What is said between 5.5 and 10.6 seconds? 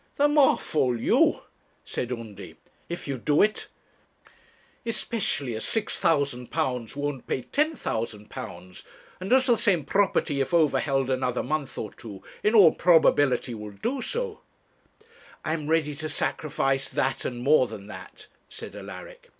as £6,000 won't pay £10,000, and as the same property, if